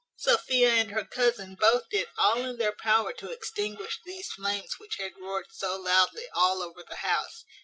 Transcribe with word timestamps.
Sophia 0.15 0.71
and 0.73 0.89
her 0.89 1.05
cousin 1.05 1.53
both 1.53 1.87
did 1.89 2.07
all 2.17 2.43
in 2.43 2.57
their 2.57 2.71
power 2.71 3.13
to 3.13 3.29
extinguish 3.29 3.99
these 4.03 4.31
flames 4.31 4.79
which 4.79 4.95
had 4.95 5.15
roared 5.21 5.45
so 5.51 5.77
loudly 5.79 6.23
all 6.33 6.63
over 6.63 6.81
the 6.81 6.95
house. 6.95 7.45